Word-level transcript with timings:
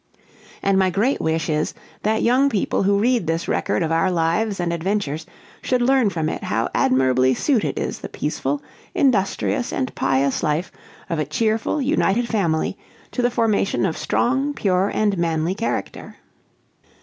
And 0.63 0.79
my 0.79 0.89
great 0.89 1.21
wish 1.21 1.47
is, 1.47 1.75
that 2.01 2.23
young 2.23 2.49
people 2.49 2.81
who 2.81 2.97
read 2.97 3.27
this 3.27 3.47
record 3.47 3.83
of 3.83 3.91
our 3.91 4.09
lives 4.09 4.59
and 4.59 4.73
adventures 4.73 5.27
should 5.61 5.83
learn 5.83 6.09
from 6.09 6.27
it 6.27 6.45
how 6.45 6.69
admirably 6.73 7.35
suited 7.35 7.77
is 7.77 7.99
the 7.99 8.09
peaceful, 8.09 8.63
industrious, 8.95 9.71
and 9.71 9.93
pious 9.93 10.41
life 10.41 10.71
of 11.07 11.19
a 11.19 11.25
cheerful, 11.25 11.79
united 11.79 12.27
family, 12.27 12.79
to 13.11 13.21
the 13.21 13.29
formation 13.29 13.85
of 13.85 13.95
strong, 13.95 14.55
pure, 14.55 14.89
and 14.91 15.19
manly 15.19 15.53
character. 15.53 16.15